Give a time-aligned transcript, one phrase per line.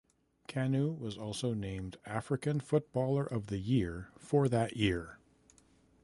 [0.49, 5.19] Kanu was also named African Footballer of the Year for that year.